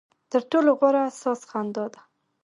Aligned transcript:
ترټولو 0.31 0.71
غوره 0.79 1.03
ساز 1.21 1.39
خندا 1.49 1.85
ده. 1.93 2.01